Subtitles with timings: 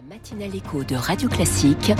[0.00, 1.92] La matinale écho de Radio Classique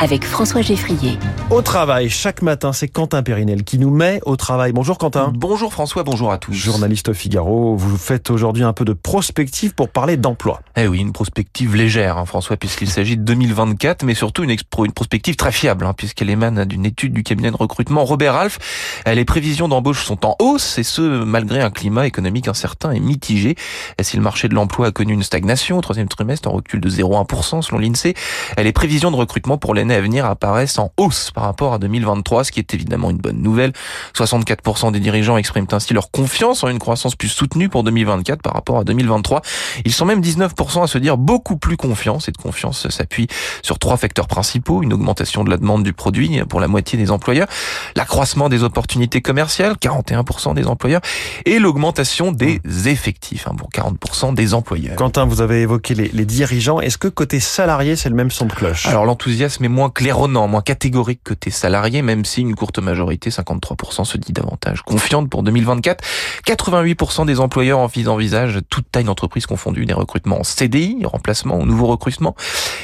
[0.00, 1.18] avec François Geffrier.
[1.50, 4.72] Au travail, chaque matin, c'est Quentin Périnel qui nous met au travail.
[4.72, 5.32] Bonjour Quentin.
[5.34, 6.52] Bonjour François, bonjour à tous.
[6.52, 10.60] Journaliste au Figaro, vous faites aujourd'hui un peu de prospective pour parler d'emploi.
[10.76, 14.92] Eh oui, une prospective légère, hein, François, puisqu'il s'agit de 2024, mais surtout une, une
[14.92, 18.58] prospective très fiable, hein, puisqu'elle émane d'une étude du cabinet de recrutement Robert Ralph.
[19.06, 23.56] Les prévisions d'embauche sont en hausse, et ce, malgré un climat économique incertain et mitigé.
[23.98, 26.80] Et si le marché de l'emploi a connu une stagnation au troisième trimestre, en recul
[26.80, 28.14] de 0,1% selon l'INSEE,
[28.58, 32.44] les prévisions de recrutement pour l'année à venir apparaissent en hausse par rapport à 2023,
[32.44, 33.72] ce qui est évidemment une bonne nouvelle.
[34.14, 38.52] 64% des dirigeants expriment ainsi leur confiance en une croissance plus soutenue pour 2024 par
[38.52, 39.42] rapport à 2023.
[39.84, 42.20] Ils sont même 19% à se dire beaucoup plus confiants.
[42.20, 43.28] Cette confiance s'appuie
[43.62, 44.82] sur trois facteurs principaux.
[44.82, 47.48] Une augmentation de la demande du produit pour la moitié des employeurs,
[47.96, 51.00] l'accroissement des opportunités commerciales, 41% des employeurs,
[51.44, 54.96] et l'augmentation des effectifs hein, pour 40% des employeurs.
[54.96, 56.80] Quentin, vous avez évoqué les, les dirigeants.
[56.80, 60.48] Est-ce que côté salarié, c'est le même son de cloche Alors l'enthousiasme est moins claironnant,
[60.48, 65.28] moins catégorique que tes salariés, même si une courte majorité, 53%, se dit davantage confiante
[65.28, 66.04] pour 2024.
[66.46, 71.86] 88% des employeurs envisagent toute taille d'entreprise confondue des recrutements en CDI, remplacement ou nouveau
[71.86, 72.34] recrutement,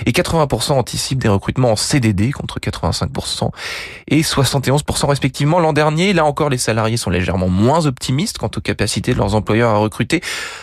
[0.06, 3.50] et 80% anticipent des recrutements en CDD contre 85%
[4.08, 6.12] et 71% respectivement l'an dernier.
[6.12, 9.78] Là encore, les salariés sont légèrement moins optimistes quant aux capacités de leurs employeurs à
[9.78, 10.20] recruter.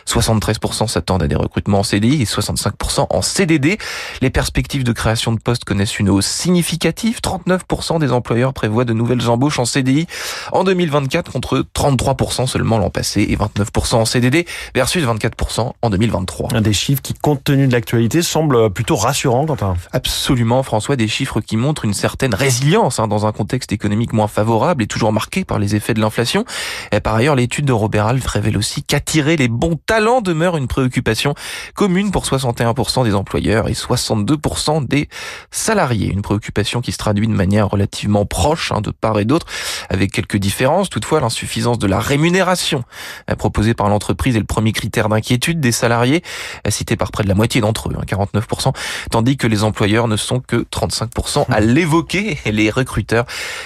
[0.08, 3.78] 73% s'attendent à des recrutements en CDI et 65% en CDD.
[4.22, 7.20] Les perspectives de création de postes connaissent une hausse significative.
[7.22, 10.08] 39% des employeurs prévoient de nouvelles embauches en CDI
[10.52, 16.62] en 2024 contre 33% seulement l'an passé et 29% en CDD versus 24% en 2023.
[16.62, 19.76] Des chiffres qui, compte tenu de l'actualité, semblent plutôt rassurants, Quentin.
[19.92, 24.28] Absolument, François, des chiffres qui montrent une certaine résilience hein, dans un contexte économique moins
[24.28, 26.46] favorable et toujours marqué par les effets de l'inflation.
[27.04, 31.34] Par ailleurs, l'étude de Robert Alf révèle aussi qu'attirer les bons talents demeure une préoccupation
[31.76, 35.10] commune pour 61% des employeurs et 62% des
[35.50, 36.08] salariés.
[36.08, 39.48] Une préoccupation qui se traduit de manière relativement proche hein, de part et d'autre,
[39.90, 40.90] avec quelques différences.
[40.90, 42.84] Toutefois, l'insuffisance de la rémunération
[43.30, 46.24] euh, proposée par l'entreprise est le premier critère d'inquiétude des salariés,
[46.68, 48.74] euh, cité par près de la moitié d'entre eux, 49%, hein,
[49.10, 53.26] tandis que les employeurs ne sont que 35% à l'évoquer et les recruteurs,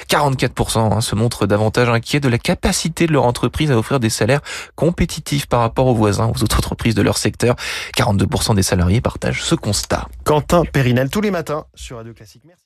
[0.10, 4.10] 44%, hein, se montrent davantage inquiets de la capacité de leur entreprise à offrir des
[4.10, 4.42] salaires
[4.76, 7.56] compétitifs par rapport aux voisins, aux autres entreprises de leur secteur.
[7.98, 9.85] 42% des salariés partagent ce constat.
[10.24, 12.44] Quentin Périnel tous les matins sur Radio Classique.
[12.46, 12.64] Merci.